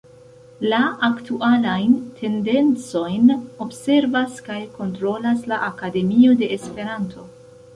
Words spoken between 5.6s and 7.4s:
Akademio de Esperanto.